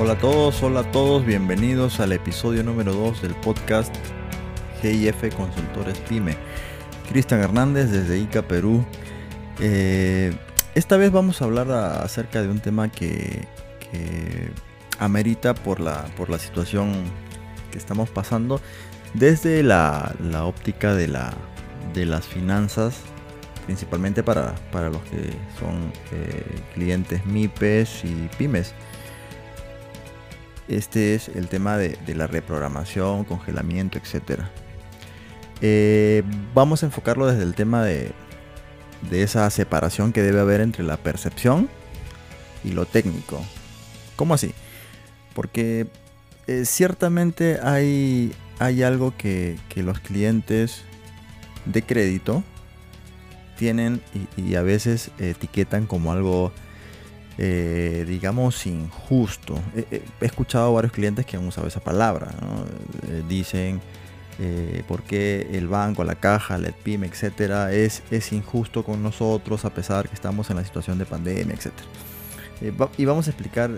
[0.00, 3.92] Hola a todos, hola a todos, bienvenidos al episodio número 2 del podcast
[4.80, 6.36] GIF Consultores Pyme.
[7.08, 8.86] Cristian Hernández desde ICA Perú.
[9.58, 10.32] Eh,
[10.76, 13.48] esta vez vamos a hablar acerca de un tema que,
[15.00, 16.92] amerita por la, por la situación
[17.72, 18.60] que estamos pasando
[19.14, 21.34] desde la, óptica de, la,
[21.92, 23.00] de las finanzas,
[23.66, 28.74] principalmente para, los que son eh, clientes MIPES y pymes.
[30.68, 34.42] Este es el tema de, la reprogramación, congelamiento, etc.
[35.62, 36.22] Eh,
[36.54, 38.12] vamos a enfocarlo desde el tema de,
[39.10, 41.70] esa separación que debe haber entre la percepción
[42.64, 43.42] y lo técnico.
[44.14, 44.52] ¿Cómo así?
[45.34, 45.86] Porque
[46.46, 50.82] eh, ciertamente hay, hay algo que, los clientes
[51.64, 52.42] de crédito
[53.56, 54.02] tienen
[54.36, 56.52] y, a veces etiquetan como algo
[57.40, 59.62] eh, digamos, injusto.
[59.76, 62.32] He, escuchado a varios clientes que han usado esa palabra.
[63.06, 63.80] Eh, dicen,
[64.40, 69.64] eh, por qué el banco, la caja, la pyme, etcétera, es, es injusto con nosotros
[69.64, 71.88] a pesar que estamos en la situación de pandemia, etcétera.
[72.96, 73.70] y vamos a explicar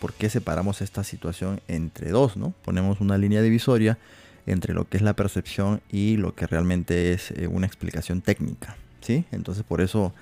[0.00, 2.54] por qué separamos esta situación entre dos, ¿no?
[2.64, 3.98] Ponemos una línea divisoria
[4.46, 9.26] entre lo que es la percepción y lo que realmente es una explicación técnica, ¿sí?
[9.32, 10.14] Entonces por eso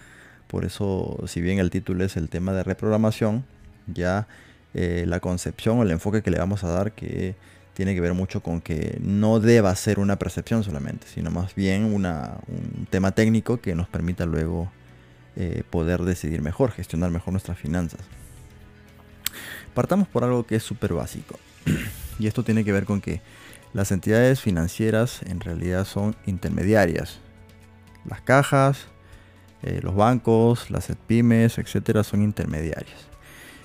[0.55, 3.45] por eso, si bien el título es el tema de reprogramación,
[3.89, 4.29] ya
[4.73, 7.35] eh, la concepción o el enfoque que le vamos a dar que
[7.73, 11.87] tiene que ver mucho con que no deba ser una percepción solamente, sino más bien
[11.87, 14.71] un tema técnico que nos permita luego
[15.35, 18.03] eh, poder decidir mejor, gestionar mejor nuestras finanzas.
[19.75, 21.37] Partamos por algo que es súper básico.
[22.21, 23.23] y esto tiene que ver con que
[23.73, 27.19] las entidades financieras en realidad son intermediarias.
[28.09, 28.87] Las cajas,
[29.67, 33.09] eh, los bancos, las pymes, etcétera, son intermediarios.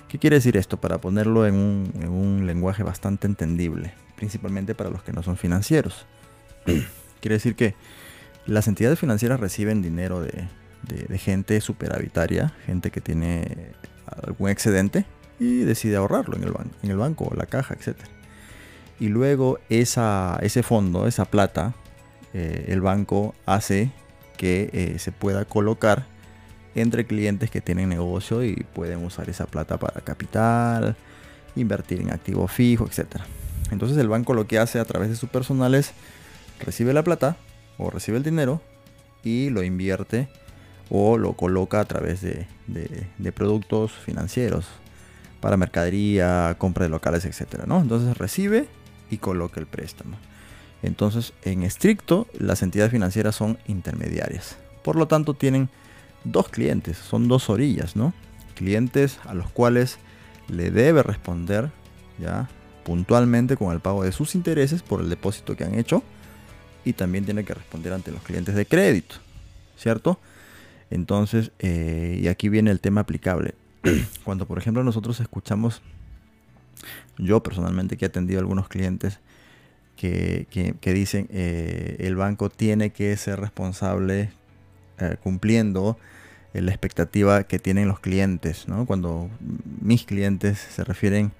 [0.08, 0.80] ¿Qué quiere decir esto?
[0.80, 6.06] Para ponerlo en un, lenguaje bastante entendible, principalmente para los que no son financieros.
[7.20, 7.74] quiere decir que
[8.46, 10.48] las entidades financieras reciben dinero de,
[11.18, 13.72] gente superavitaria, gente que tiene
[14.24, 15.04] algún excedente
[15.38, 17.94] y decide ahorrarlo en el, en el banco o la caja, etc.
[18.98, 21.74] Y luego esa, ese fondo, esa plata,
[22.32, 23.92] eh, el banco hace
[24.40, 26.06] que eh, se pueda colocar
[26.74, 30.96] entre clientes que tienen negocio y pueden usar esa plata para capital,
[31.56, 33.20] invertir en activo fijo, etc.
[33.70, 35.92] Entonces el banco lo que hace a través de su personal es
[36.58, 37.36] recibe la plata
[37.76, 38.62] o recibe el dinero
[39.22, 40.30] y lo invierte
[40.88, 42.46] o lo coloca a través de,
[43.34, 44.64] productos financieros
[45.42, 47.64] para mercadería, compra de locales, etc.
[47.66, 47.82] ¿no?
[47.82, 48.68] Entonces recibe
[49.10, 50.16] y coloca el préstamo.
[50.82, 54.56] Entonces, en estricto, las entidades financieras son intermediarias.
[54.82, 55.68] Por lo tanto, tienen
[56.24, 58.14] dos clientes, son dos orillas, ¿no?
[58.54, 59.98] Clientes a los cuales
[60.48, 61.70] le debe responder
[62.18, 62.48] ya
[62.84, 66.02] puntualmente con el pago de sus intereses por el depósito que han hecho
[66.84, 69.16] y también tiene que responder ante los clientes de crédito,
[69.76, 70.18] ¿cierto?
[70.90, 73.54] Entonces, eh, y aquí viene el tema aplicable.
[74.24, 75.82] Cuando, por ejemplo, nosotros escuchamos,
[77.18, 79.20] yo personalmente que he atendido a algunos clientes,
[80.00, 84.30] que, dicen eh, el banco tiene que ser responsable
[84.98, 85.98] eh, cumpliendo
[86.52, 88.66] la expectativa que tienen los clientes.
[88.86, 89.30] Cuando
[89.80, 91.30] mis clientes se refieren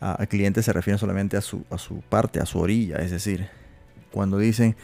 [0.00, 2.98] a, clientes, se refieren solamente a su, a su parte, a su orilla.
[2.98, 3.48] Es decir,
[4.12, 4.76] cuando dicen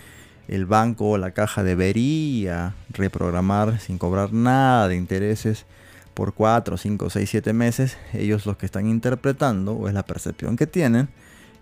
[0.48, 5.66] el banco o la caja debería reprogramar sin cobrar nada de intereses
[6.14, 10.56] por 4, 5, 6, 7 meses, ellos lo que están interpretando o es la percepción
[10.56, 11.08] que tienen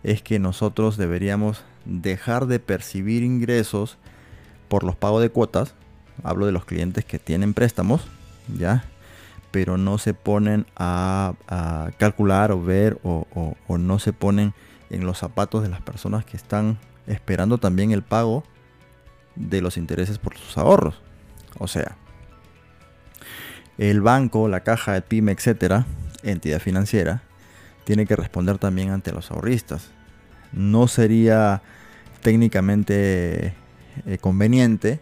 [0.02, 3.98] es que nosotros deberíamos dejar de percibir ingresos
[4.68, 5.74] por los pagos de cuotas.
[6.22, 8.06] Hablo de los clientes que tienen préstamos,
[8.56, 8.84] ¿ya?
[9.50, 11.34] Pero no se ponen a,
[11.98, 13.26] calcular o ver o,
[13.78, 14.52] no se ponen
[14.90, 18.44] en los zapatos de las personas que están esperando también el pago
[19.36, 21.00] de los intereses por sus ahorros.
[21.58, 21.96] O sea,
[23.78, 25.86] el banco, la caja, de pyme, etcétera,
[26.22, 27.22] entidad financiera,
[27.88, 29.88] tiene que responder también ante los ahorristas.
[30.52, 31.62] No sería
[32.20, 33.54] técnicamente
[34.04, 35.00] eh, conveniente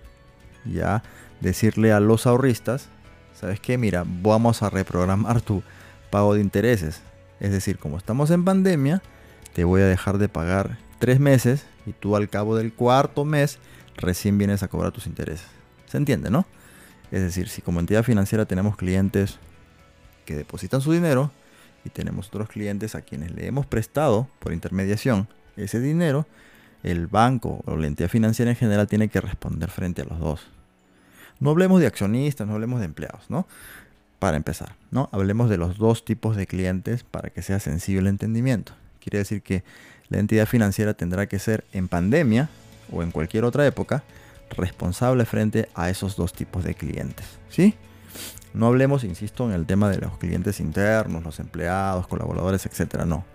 [0.64, 1.02] ya
[1.40, 2.86] decirle a los ahorristas,
[3.34, 3.76] ¿sabes qué?
[3.76, 5.64] Mira, vamos a reprogramar tu
[6.12, 7.02] pago de intereses.
[7.40, 9.02] Es decir, como estamos en pandemia,
[9.52, 13.58] te voy a dejar de pagar tres meses y tú al cabo del cuarto mes
[13.96, 15.48] recién vienes a cobrar tus intereses.
[15.86, 16.46] ¿Se entiende, no?
[17.10, 19.40] Es decir, si como entidad financiera tenemos clientes
[20.24, 21.32] que depositan su dinero,
[21.86, 26.26] y tenemos otros clientes a quienes le hemos prestado por intermediación ese dinero,
[26.82, 30.46] el banco o la entidad financiera en general tiene que responder frente a los dos.
[31.40, 33.46] No hablemos de accionistas, no hablemos de empleados, ¿no?
[34.18, 35.08] para empezar, ¿no?
[35.12, 38.72] Hablemos de los dos tipos de clientes para que sea sencillo el entendimiento.
[39.00, 39.62] Quiere decir que
[40.08, 42.48] la entidad financiera tendrá que ser en pandemia
[42.90, 44.02] o en cualquier otra época
[44.50, 47.74] responsable frente a esos dos tipos de clientes, ¿sí?
[48.56, 53.26] No hablemos, insisto, en el tema de los clientes internos, los empleados, colaboradores, etcétera, no.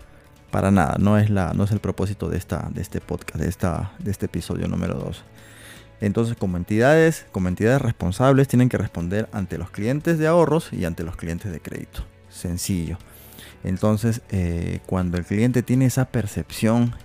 [0.50, 3.48] Para nada, no es, la, no es el propósito de, esta, de este podcast, de,
[3.48, 5.22] esta, de este episodio número 2.
[6.00, 10.84] Entonces, como entidades, como entidades responsables, tienen que responder ante los clientes de ahorros y
[10.86, 12.04] ante los clientes de crédito.
[12.28, 12.98] Sencillo.
[13.62, 16.96] Entonces, eh, cuando el cliente tiene esa percepción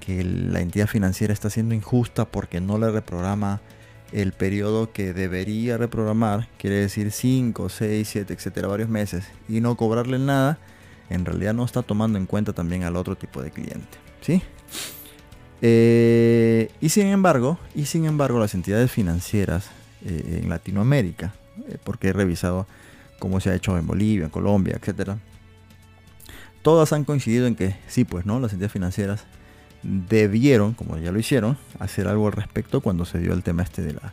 [0.00, 3.60] que la entidad financiera está siendo injusta porque no le reprograma
[4.14, 9.76] el periodo que debería reprogramar, quiere decir 5, 6, 7, etcétera, varios meses, y no
[9.76, 10.58] cobrarle nada,
[11.10, 13.98] en realidad no está tomando en cuenta también al otro tipo de cliente.
[14.20, 14.40] ¿sí?
[15.62, 19.70] Eh, y sin embargo, y sin embargo, las entidades financieras
[20.04, 21.34] eh, en Latinoamérica,
[21.68, 22.68] eh, porque he revisado
[23.18, 25.18] cómo se ha hecho en Bolivia, en Colombia, etcétera,
[26.62, 28.38] todas han coincidido en que sí, pues, ¿no?
[28.38, 29.24] Las entidades financieras
[29.84, 33.82] debieron, como ya lo hicieron, hacer algo al respecto cuando se dio el tema este
[33.82, 34.12] de la,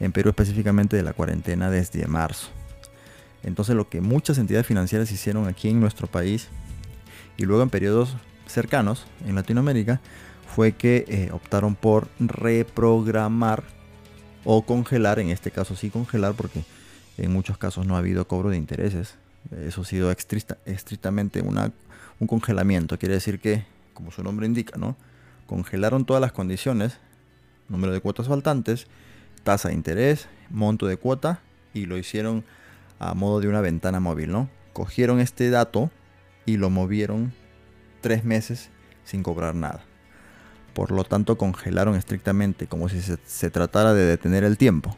[0.00, 2.48] en Perú específicamente de la cuarentena desde marzo.
[3.42, 6.48] Entonces lo que muchas entidades financieras hicieron aquí en nuestro país
[7.36, 10.00] y luego en periodos cercanos en Latinoamérica
[10.54, 13.62] fue que eh, optaron por reprogramar
[14.44, 16.64] o congelar, en este caso sí congelar porque
[17.18, 19.16] en muchos casos no ha habido cobro de intereses.
[19.66, 21.72] Eso ha sido estrictamente una,
[22.18, 23.64] un congelamiento, quiere decir que,
[23.94, 24.96] como su nombre indica, ¿no?
[25.50, 26.98] Congelaron todas las condiciones,
[27.68, 28.86] número de cuotas faltantes,
[29.42, 31.40] tasa de interés, monto de cuota
[31.74, 32.44] y lo hicieron
[33.00, 34.48] a modo de una ventana móvil, ¿no?
[34.72, 35.90] Cogieron este dato
[36.46, 37.32] y lo movieron
[38.00, 38.70] tres meses
[39.04, 39.82] sin cobrar nada.
[40.72, 44.96] Por lo tanto, congelaron estrictamente como si se, tratara de detener el tiempo.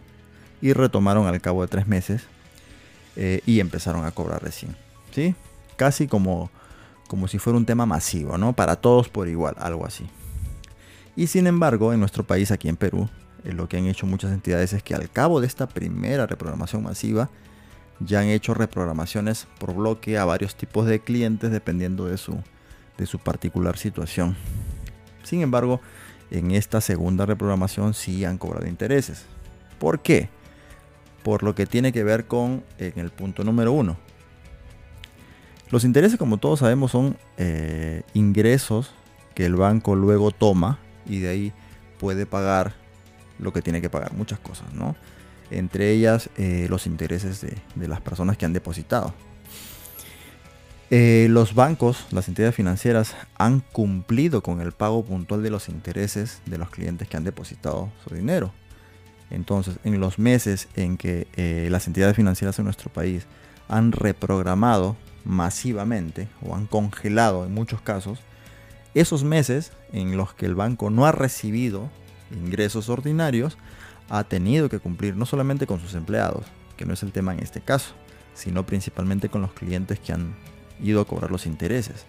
[0.60, 2.24] Y retomaron al cabo de tres meses
[3.16, 4.76] eh, y empezaron a cobrar recién.
[5.12, 5.34] ¿Sí?
[5.76, 6.50] Casi como,
[7.08, 8.52] como si fuera un tema masivo, ¿no?
[8.52, 10.06] Para todos por igual, algo así.
[11.16, 13.08] Y sin embargo, en nuestro país, aquí en Perú,
[13.44, 16.82] eh, lo que han hecho muchas entidades es que al cabo de esta primera reprogramación
[16.82, 17.30] masiva,
[18.00, 22.40] ya han hecho reprogramaciones por bloque a varios tipos de clientes dependiendo de su,
[22.98, 24.36] de su particular situación.
[25.22, 25.80] Sin embargo,
[26.30, 29.26] en esta segunda reprogramación sí han cobrado intereses.
[29.78, 30.30] ¿Por qué?
[31.22, 33.96] Por lo que tiene que ver con en el punto número uno.
[35.70, 38.92] Los intereses, como todos sabemos, son eh, ingresos
[39.34, 41.52] que el banco luego toma y de ahí
[41.98, 42.74] puede pagar
[43.38, 44.96] lo que tiene que pagar, muchas cosas, ¿no?
[45.50, 49.14] Entre ellas eh, los intereses de, las personas que han depositado.
[50.90, 56.42] Eh, los bancos, las entidades financieras han cumplido con el pago puntual de los intereses
[56.46, 58.52] de los clientes que han depositado su dinero.
[59.30, 63.26] Entonces, en los meses en que eh, las entidades financieras en nuestro país
[63.68, 68.20] han reprogramado masivamente o han congelado en muchos casos
[68.94, 71.90] esos meses en los que el banco no ha recibido
[72.30, 73.58] ingresos ordinarios,
[74.08, 76.44] ha tenido que cumplir no solamente con sus empleados,
[76.76, 77.94] que no es el tema en este caso,
[78.34, 80.34] sino principalmente con los clientes que han
[80.82, 82.04] ido a cobrar los intereses.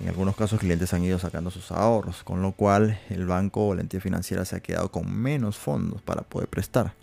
[0.00, 3.74] En algunos casos clientes han ido sacando sus ahorros, con lo cual el banco o
[3.74, 6.94] la entidad financiera se ha quedado con menos fondos para poder prestar.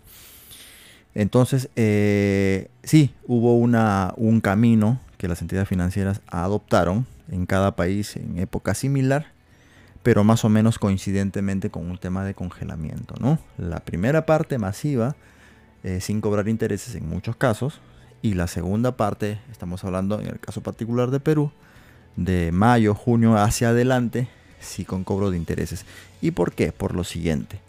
[1.14, 8.38] Entonces, eh, sí, hubo un camino que las entidades financieras adoptaron en cada país en
[8.38, 9.26] época similar,
[10.02, 13.14] pero más o menos coincidentemente con un tema de congelamiento.
[13.20, 13.38] ¿no?
[13.58, 15.16] La primera parte masiva,
[15.82, 17.80] eh, sin cobrar intereses en muchos casos,
[18.22, 21.52] y la segunda parte, estamos hablando en el caso particular de Perú,
[22.16, 24.28] de mayo, junio hacia adelante,
[24.60, 25.84] sí con cobro de intereses.
[26.20, 26.72] ¿Y por qué?
[26.72, 27.60] Por lo siguiente.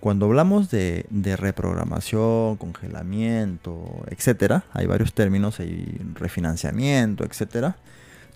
[0.00, 1.06] Cuando hablamos de,
[1.38, 7.76] reprogramación, congelamiento, etcétera, hay varios términos, hay refinanciamiento, etcétera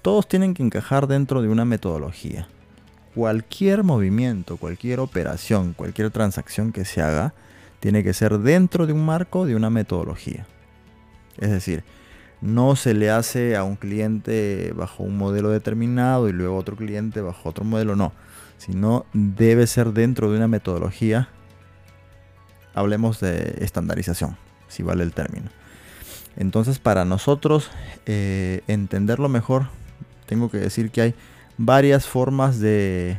[0.04, 2.46] todos tienen que encajar dentro de una metodología.
[3.14, 7.32] Cualquier movimiento, cualquier operación, cualquier transacción que se haga,
[7.80, 10.46] tiene que ser dentro de un marco de una metodología.
[11.38, 11.84] Es decir,
[12.42, 17.22] no se le hace a un cliente bajo un modelo determinado y luego otro cliente
[17.22, 18.12] bajo otro modelo, no.
[18.58, 21.30] Sino debe ser dentro de una metodología.
[22.74, 24.36] Hablemos de estandarización,
[24.68, 25.50] si vale el término.
[26.36, 27.70] Entonces, para nosotros
[28.06, 29.68] eh, entenderlo mejor,
[30.26, 31.14] tengo que decir que hay
[31.58, 33.18] varias formas de,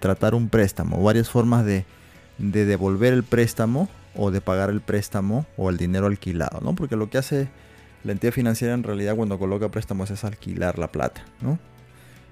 [0.00, 1.84] tratar un préstamo, varias formas de,
[2.38, 6.74] devolver el préstamo o de pagar el préstamo o el dinero alquilado, ¿no?
[6.74, 7.48] Porque lo que hace
[8.04, 11.58] la entidad financiera en realidad cuando coloca préstamos es alquilar la plata, ¿no?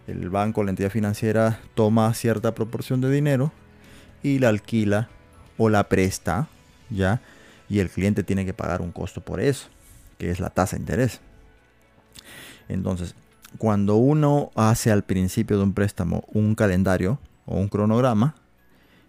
[0.07, 3.53] El banco, la entidad financiera toma cierta proporción de dinero
[4.23, 5.09] y la alquila
[5.57, 6.49] o la presta,
[6.90, 7.20] ¿ya?
[7.68, 9.68] Y el cliente tiene que pagar un costo por eso.
[10.18, 11.20] que es la tasa de interés.
[12.68, 13.14] Entonces,
[13.56, 18.35] cuando uno hace al principio de un préstamo un calendario o un cronograma,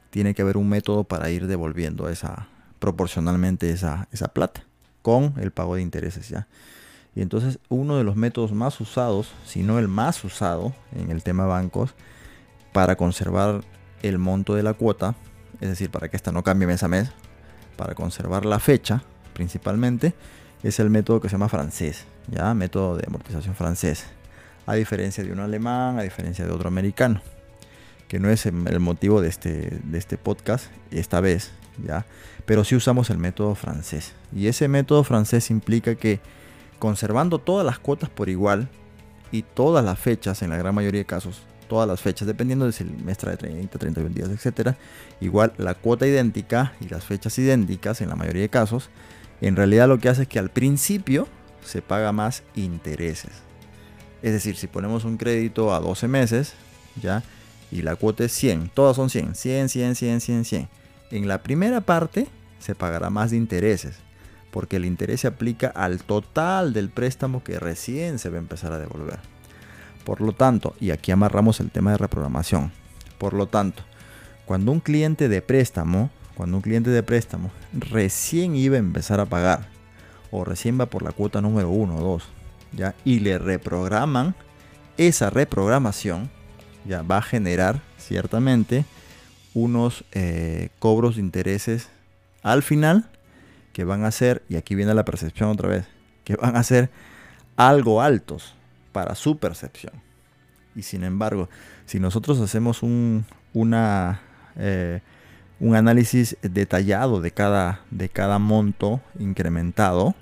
[0.10, 2.48] tiene que haber un método para ir devolviendo esa
[2.80, 4.64] proporcionalmente esa, esa plata
[5.04, 6.48] con el pago de intereses ya.
[7.16, 11.24] Y entonces uno de los métodos más usados, si no el más usado en el
[11.24, 11.94] tema bancos,
[12.74, 13.62] para conservar
[14.02, 15.16] el monto de la cuota,
[15.60, 17.12] es decir, para que esta no cambie mes a mes,
[17.82, 19.02] para conservar la fecha
[19.34, 20.14] principalmente,
[20.62, 24.06] es el método que se llama francés, ya, método de amortización francés.
[24.68, 27.24] A diferencia de un alemán, a diferencia de otro americano,
[28.08, 32.06] que no es el motivo de este, de este podcast esta vez, ya,
[32.46, 34.14] pero sí usamos el método francés.
[34.32, 36.20] Y ese método francés implica que
[36.78, 38.70] conservando todas las cuotas por igual
[39.32, 41.42] y todas las fechas, en la gran mayoría de casos,
[41.72, 44.76] todas las fechas, dependiendo de si el mes trae 30, 31 días, etcétera,
[45.22, 48.90] igual la cuota idéntica y las fechas idénticas en la mayoría de casos,
[49.40, 51.30] en realidad lo que hace es que al principio
[51.64, 53.32] se paga más intereses.
[54.22, 56.56] Es decir, si ponemos un crédito a 12 meses,
[57.02, 57.24] ya,
[57.72, 60.70] y la cuota es 100, todas son 100, 100, 100, 100, 100, 100.
[61.12, 62.28] En la primera parte
[62.60, 63.96] se pagará más de intereses,
[64.52, 68.74] porque el interés se aplica al total del préstamo que recién se va a empezar
[68.74, 69.20] a devolver.
[70.04, 72.72] Por lo tanto, y aquí amarramos el tema de reprogramación.
[73.18, 73.84] Por lo tanto,
[74.46, 79.26] cuando un cliente de préstamo, cuando un cliente de préstamo recién iba a empezar a
[79.26, 79.70] pagar,
[80.32, 82.24] o recién va por la cuota número 1 o 2,
[82.74, 82.96] ¿ya?
[83.06, 84.34] y le reprograman,
[84.98, 86.30] esa reprogramación
[86.86, 88.86] ya va a generar ciertamente
[89.54, 91.90] unos eh, cobros de intereses
[92.42, 93.10] al final
[93.74, 95.86] que van a ser, y aquí viene la percepción otra vez,
[96.24, 96.90] que van a ser
[97.56, 98.56] algo altos
[98.92, 99.94] para su percepción.
[100.76, 101.50] Y sin embargo,
[101.86, 103.26] si nosotros hacemos un,
[104.58, 105.02] eh,
[105.60, 110.16] un análisis detallado de cada, de cada monto incrementado,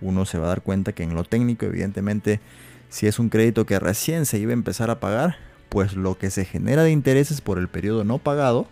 [0.00, 2.40] uno se va a dar cuenta que en lo técnico, evidentemente,
[2.88, 5.36] si es un crédito que recién se iba a empezar a pagar,
[5.68, 8.66] pues lo que se genera de intereses por el periodo no pagado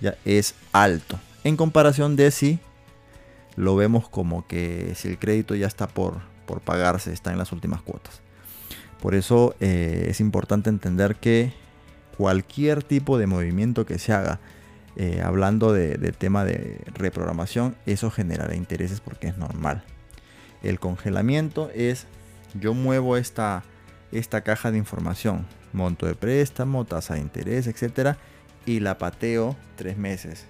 [0.00, 1.18] ya es alto.
[1.44, 2.58] En comparación de si
[3.56, 7.52] lo vemos como que si el crédito ya está por, por pagarse, está en las
[7.52, 8.22] últimas cuotas.
[9.00, 11.52] Por eso eh, es importante entender que
[12.16, 14.40] cualquier tipo de movimiento que se haga,
[14.96, 19.84] eh, hablando de, de, tema de reprogramación, eso generará intereses porque es normal.
[20.62, 22.06] El congelamiento es,
[22.54, 23.62] yo muevo esta,
[24.12, 28.18] esta caja de información, monto de préstamo, tasa de interés, etcétera,
[28.66, 30.44] y la pateo tres meses.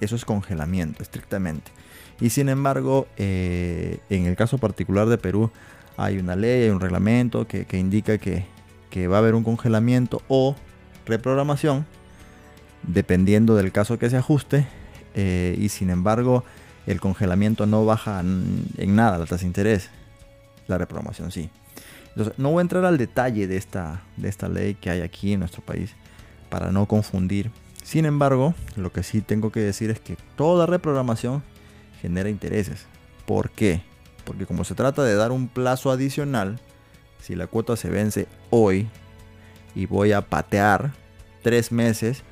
[0.00, 1.72] Eso es congelamiento, estrictamente.
[2.20, 5.50] Y sin embargo, eh, en el caso particular de Perú,
[5.96, 8.46] hay una ley, hay un reglamento que, indica que,
[9.08, 10.56] va a haber un congelamiento o
[11.04, 11.84] reprogramación,
[12.82, 14.66] dependiendo del caso que se ajuste.
[15.14, 16.44] Eh, y sin embargo,
[16.86, 19.90] el congelamiento no baja en nada la tasa de interés.
[20.66, 21.50] La reprogramación sí.
[22.16, 25.34] Entonces, no voy a entrar al detalle de esta, de esta ley que hay aquí
[25.34, 25.94] en nuestro país
[26.48, 27.50] para no confundir.
[27.84, 31.42] Sin embargo, lo que sí tengo que decir es que toda reprogramación
[32.00, 32.86] genera intereses.
[33.26, 33.82] ¿Por qué?
[34.26, 36.58] Porque como se trata de dar un plazo adicional,
[37.22, 38.88] si la cuota se vence hoy
[39.74, 40.92] y voy a patear
[41.42, 42.22] tres meses,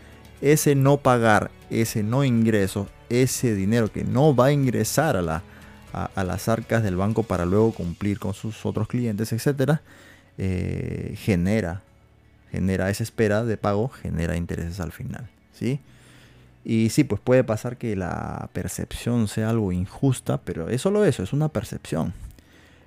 [0.43, 5.43] ese no pagar, ese no ingreso, ese dinero que no va a ingresar a la,
[5.93, 9.83] a, las arcas del banco para luego cumplir con sus otros clientes, etcétera,
[10.37, 11.83] eh, genera,
[12.51, 15.81] genera esa espera de pago, genera intereses al final, ¿sí?
[16.65, 21.23] Y sí, pues puede pasar que la percepción sea algo injusta, pero es solo eso,
[21.23, 22.15] es una percepción.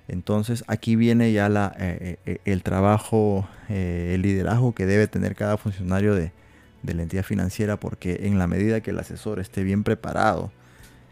[0.08, 5.58] Entonces aquí viene ya la, eh, eh, el trabajo, el liderazgo que debe tener cada
[5.58, 6.32] funcionario de,
[6.82, 10.50] de, la entidad financiera, porque en la medida que el asesor esté bien preparado,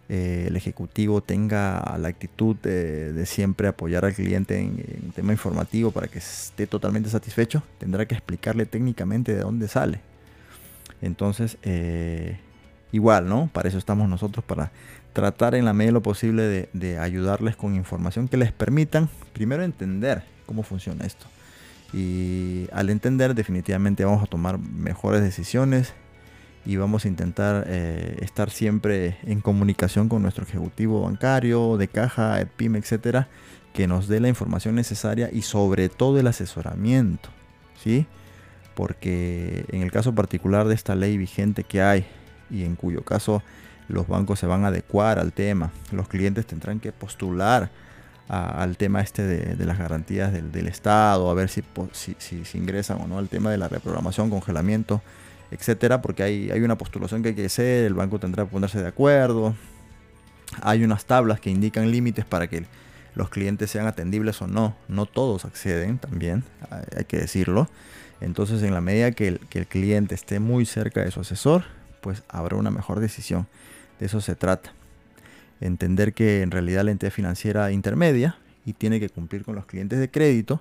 [0.09, 6.07] eh, el ejecutivo tenga la actitud de, siempre apoyar al cliente en, tema informativo para
[6.07, 10.01] que esté totalmente satisfecho, tendrá que explicarle técnicamente de dónde sale.
[11.03, 12.39] Entonces, eh,
[12.97, 13.49] igual, ¿no?
[13.53, 14.73] Para eso estamos nosotros, para
[15.13, 19.63] tratar en la medida de lo posible de, ayudarles con información que les permitan primero
[19.63, 21.27] entender cómo funciona esto.
[21.93, 25.95] Y al entender definitivamente vamos a tomar mejores decisiones,
[26.67, 32.45] y vamos a intentar eh, estar siempre en comunicación con nuestro ejecutivo bancario, de caja,
[32.57, 33.29] PYME, etcétera,
[33.73, 37.29] que nos dé la información necesaria y sobre todo el asesoramiento,
[37.81, 38.07] ¿sí?
[38.75, 42.05] Porque en el caso particular de esta ley vigente que hay
[42.51, 43.43] y en cuyo caso
[43.89, 47.71] los bancos se van a adecuar al tema, los clientes tendrán que postular
[48.29, 51.63] al tema este de, las garantías del, Estado, a ver si,
[51.93, 55.01] si, si ingresan o no al tema de la reprogramación, congelamiento
[55.51, 58.81] etcétera, porque hay, hay una postulación que hay que hacer, el banco tendrá que ponerse
[58.81, 59.55] de acuerdo.
[60.63, 62.65] Hay unas tablas que indican límites para que
[63.15, 64.77] los clientes sean atendibles o no.
[64.89, 66.45] No todos acceden también,
[66.97, 67.69] hay que decirlo.
[68.21, 71.65] Entonces, en la medida que el, que el cliente esté muy cerca de su asesor,
[72.07, 73.49] pues habrá una mejor decisión.
[73.99, 74.73] De eso se trata.
[75.61, 79.99] Entender que en realidad la entidad financiera intermedia y tiene que cumplir con los clientes
[79.99, 80.61] de crédito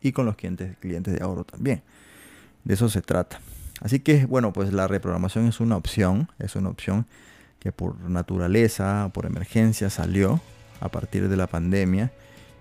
[0.00, 1.82] y con los clientes, clientes de ahorro también.
[2.62, 3.40] De eso se trata.
[3.80, 7.04] Así que, bueno, pues la reprogramación es una opción, es una opción
[7.58, 10.40] que por naturaleza, por emergencia salió
[10.78, 12.12] a partir de la pandemia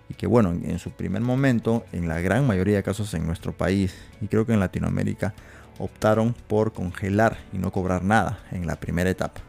[0.10, 3.52] y que bueno, en su primer momento, en la gran mayoría de casos en nuestro
[3.52, 5.36] país y creo que en Latinoamérica,
[5.78, 9.42] optaron por congelar y no cobrar nada en la primera etapa.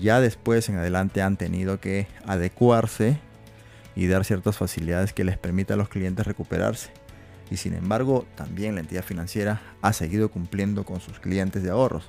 [0.00, 3.18] Ya después en adelante han tenido que adecuarse
[3.94, 6.90] y dar ciertas facilidades que les permita a los clientes recuperarse.
[7.50, 12.04] Y sin embargo, también la entidad financiera ha seguido cumpliendo con sus clientes de ahorros.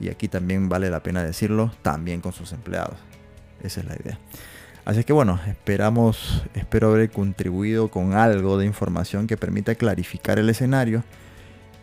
[0.00, 2.96] Y aquí también vale la pena decirlo, también con sus empleados.
[3.62, 4.18] Esa es la idea.
[4.84, 10.50] Así que bueno, esperamos, espero haber contribuido con algo de información que permita clarificar el
[10.50, 11.04] escenario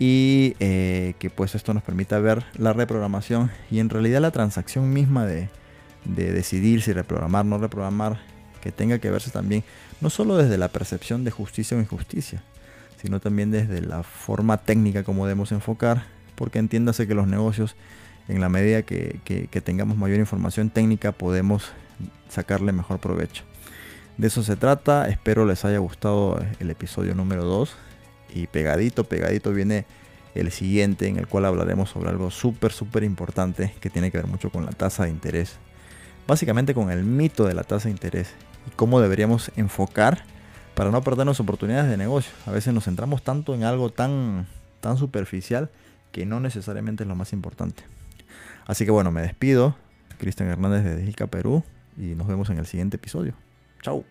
[0.04, 4.92] y eh, que pues esto nos permita ver la reprogramación y en realidad la transacción
[4.92, 5.48] misma de,
[6.06, 8.20] de decidir si reprogramar o no reprogramar
[8.64, 9.64] que tenga que verse también
[10.00, 12.42] no solo desde la percepción de justicia o injusticia,
[13.00, 17.76] sino también desde la forma técnica como debemos enfocar, porque entiéndase que los negocios,
[18.28, 21.74] en la medida que, tengamos mayor información técnica, podemos
[22.28, 23.44] sacarle mejor provecho.
[24.18, 27.78] De eso se trata, espero les haya gustado el episodio número 2
[28.34, 29.86] y pegadito, pegadito viene
[30.36, 34.28] el siguiente en el cual hablaremos sobre algo súper, súper importante que tiene que ver
[34.28, 35.58] mucho con la tasa de interés.
[36.28, 38.34] Básicamente con el mito de la tasa de interés
[38.68, 40.24] y cómo deberíamos enfocar
[40.76, 42.32] para no perdernos oportunidades de negocio.
[42.46, 44.48] A veces nos centramos tanto en algo tan,
[44.80, 45.70] tan superficial
[46.12, 47.84] que no necesariamente es lo más importante.
[48.66, 49.76] Así que bueno, me despido.
[50.18, 51.64] Cristian Hernández de Digica Perú
[51.98, 53.34] y nos vemos en el siguiente episodio.
[53.82, 54.06] Chao.